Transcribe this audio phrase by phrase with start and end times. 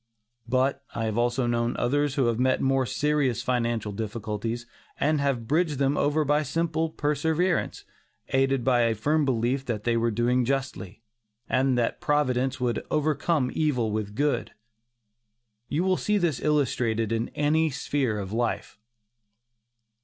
[0.49, 4.65] But I have known others who have met more serious financial difficulties,
[4.99, 7.85] and have bridged them over by simple perseverance,
[8.29, 11.03] aided by a firm belief that they were doing justly,
[11.47, 14.53] and that Providence would "overcome evil with good."
[15.69, 18.79] You will see this illustrated in any sphere of life.